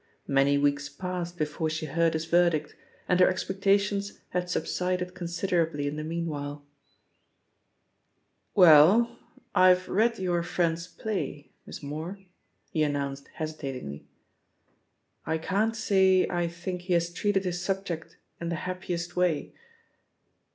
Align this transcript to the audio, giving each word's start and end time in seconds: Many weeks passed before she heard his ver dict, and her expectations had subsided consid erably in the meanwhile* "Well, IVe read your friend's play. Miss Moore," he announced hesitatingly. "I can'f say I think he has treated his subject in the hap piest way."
Many 0.27 0.57
weeks 0.57 0.89
passed 0.89 1.37
before 1.37 1.69
she 1.69 1.85
heard 1.85 2.13
his 2.13 2.25
ver 2.25 2.49
dict, 2.49 2.75
and 3.07 3.19
her 3.19 3.29
expectations 3.29 4.17
had 4.29 4.49
subsided 4.49 5.13
consid 5.13 5.49
erably 5.51 5.85
in 5.85 5.95
the 5.95 6.03
meanwhile* 6.03 6.65
"Well, 8.55 9.15
IVe 9.53 9.87
read 9.87 10.17
your 10.17 10.41
friend's 10.41 10.87
play. 10.87 11.51
Miss 11.67 11.83
Moore," 11.83 12.17
he 12.71 12.81
announced 12.81 13.27
hesitatingly. 13.35 14.07
"I 15.27 15.37
can'f 15.37 15.75
say 15.75 16.27
I 16.31 16.47
think 16.47 16.81
he 16.81 16.93
has 16.93 17.13
treated 17.13 17.45
his 17.45 17.61
subject 17.63 18.17
in 18.39 18.49
the 18.49 18.55
hap 18.65 18.81
piest 18.81 19.15
way." 19.15 19.53